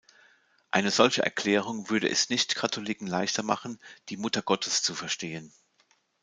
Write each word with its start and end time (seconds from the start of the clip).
Eine 0.71 0.89
solche 0.89 1.21
Erklärung 1.21 1.91
würde 1.91 2.09
es 2.09 2.29
Nicht-Katholiken 2.31 3.05
leichter 3.05 3.43
machen, 3.43 3.77
die 4.09 4.17
Muttergottes 4.17 4.81
zu 4.81 4.95
verstehen. 4.95 5.53